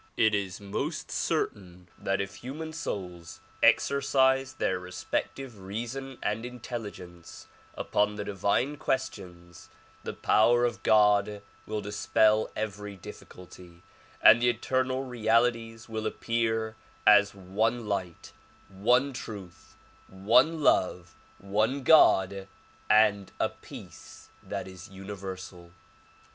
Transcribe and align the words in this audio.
It 0.17 0.33
is 0.33 0.59
most 0.59 1.11
certain 1.11 1.87
that 1.95 2.19
if 2.19 2.37
human 2.37 2.73
souls 2.73 3.39
exercise 3.61 4.55
their 4.55 4.79
respective 4.79 5.59
reason 5.59 6.17
and 6.23 6.43
intelligence 6.43 7.45
upon 7.75 8.15
the 8.15 8.23
divine 8.23 8.77
questions, 8.77 9.69
the 10.03 10.15
power 10.15 10.65
of 10.65 10.81
God 10.81 11.43
will 11.67 11.81
dispel 11.81 12.49
every 12.55 12.95
difficulty 12.95 13.83
and 14.23 14.41
the 14.41 14.49
eternal 14.49 15.03
realities 15.03 15.87
will 15.87 16.07
appear 16.07 16.75
as 17.05 17.35
one 17.35 17.85
light, 17.87 18.33
one 18.69 19.13
truth, 19.13 19.77
one 20.07 20.63
love, 20.63 21.15
one 21.37 21.83
God 21.83 22.47
and 22.89 23.31
a 23.39 23.49
peace 23.49 24.29
that 24.41 24.67
is 24.67 24.89
universal. 24.89 25.69